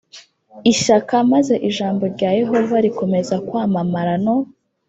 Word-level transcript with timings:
ishyaka 0.71 1.15
maze 1.33 1.53
ijambo 1.69 2.03
rya 2.13 2.29
Yehova 2.39 2.75
rikomeza 2.85 3.35
kwamamara 3.47 4.13
no 4.25 4.35